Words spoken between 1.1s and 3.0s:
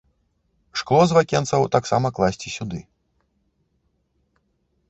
з вакенцаў таксама класці сюды.